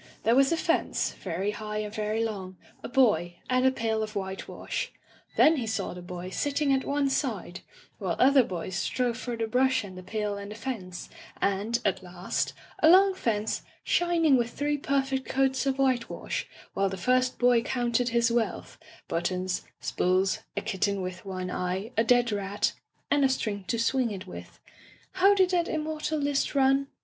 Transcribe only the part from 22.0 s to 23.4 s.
dead rat, and a